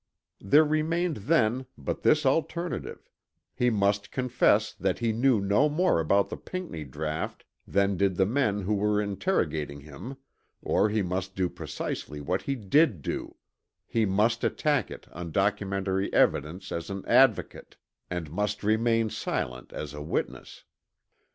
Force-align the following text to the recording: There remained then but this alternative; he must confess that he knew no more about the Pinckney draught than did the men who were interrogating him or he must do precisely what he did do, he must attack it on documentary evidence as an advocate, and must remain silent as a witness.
There 0.39 0.65
remained 0.65 1.17
then 1.17 1.67
but 1.77 2.01
this 2.01 2.25
alternative; 2.25 3.07
he 3.53 3.69
must 3.69 4.09
confess 4.09 4.73
that 4.73 4.97
he 4.97 5.11
knew 5.11 5.39
no 5.39 5.69
more 5.69 5.99
about 5.99 6.29
the 6.29 6.37
Pinckney 6.37 6.83
draught 6.85 7.45
than 7.67 7.97
did 7.97 8.15
the 8.15 8.25
men 8.25 8.61
who 8.61 8.73
were 8.73 8.99
interrogating 8.99 9.81
him 9.81 10.17
or 10.59 10.89
he 10.89 11.03
must 11.03 11.35
do 11.35 11.49
precisely 11.49 12.19
what 12.19 12.41
he 12.41 12.55
did 12.55 13.03
do, 13.03 13.35
he 13.85 14.07
must 14.07 14.43
attack 14.43 14.89
it 14.89 15.07
on 15.11 15.31
documentary 15.31 16.11
evidence 16.13 16.71
as 16.71 16.89
an 16.89 17.05
advocate, 17.05 17.77
and 18.09 18.31
must 18.31 18.63
remain 18.63 19.11
silent 19.11 19.71
as 19.71 19.93
a 19.93 20.01
witness. 20.01 20.63